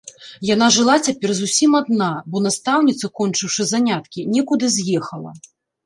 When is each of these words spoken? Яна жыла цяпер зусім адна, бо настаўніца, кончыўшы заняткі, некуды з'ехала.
Яна 0.49 0.67
жыла 0.77 0.95
цяпер 1.09 1.33
зусім 1.41 1.77
адна, 1.81 2.09
бо 2.31 2.43
настаўніца, 2.47 3.13
кончыўшы 3.23 3.71
заняткі, 3.77 4.29
некуды 4.35 4.65
з'ехала. 4.79 5.41